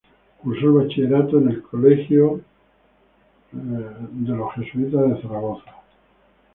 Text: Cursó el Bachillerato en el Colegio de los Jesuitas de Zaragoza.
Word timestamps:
Cursó 0.39 0.65
el 0.65 0.71
Bachillerato 0.87 1.37
en 1.37 1.49
el 1.51 1.61
Colegio 1.61 2.41
de 3.51 4.35
los 4.35 4.51
Jesuitas 4.55 5.07
de 5.11 5.21
Zaragoza. 5.21 5.75